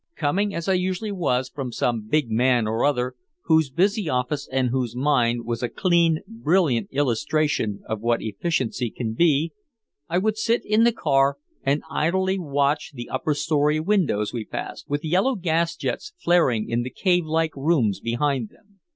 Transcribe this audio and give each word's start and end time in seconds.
Coming 0.15 0.51
as 0.55 0.67
I 0.67 0.73
usually 0.73 1.11
was 1.11 1.47
from 1.47 1.71
some 1.71 2.07
big 2.07 2.31
man 2.31 2.65
or 2.67 2.83
other, 2.83 3.13
whose 3.43 3.69
busy 3.69 4.09
office 4.09 4.49
and 4.51 4.69
whose 4.71 4.95
mind 4.95 5.45
was 5.45 5.61
a 5.61 5.69
clean, 5.69 6.21
brilliant 6.25 6.89
illustration 6.91 7.83
of 7.87 8.01
what 8.01 8.23
efficiency 8.23 8.89
can 8.89 9.13
be, 9.13 9.51
I 10.09 10.17
would 10.17 10.39
sit 10.39 10.65
in 10.65 10.85
the 10.85 10.91
car 10.91 11.37
and 11.61 11.83
idly 11.87 12.39
watch 12.39 12.93
the 12.95 13.09
upper 13.09 13.35
story 13.35 13.79
windows 13.79 14.33
we 14.33 14.43
passed, 14.43 14.89
with 14.89 15.05
yellow 15.05 15.35
gas 15.35 15.75
jets 15.75 16.13
flaring 16.17 16.67
in 16.67 16.81
the 16.81 16.89
cave 16.89 17.25
like 17.27 17.55
rooms 17.55 17.99
behind 17.99 18.49
them. 18.49 18.79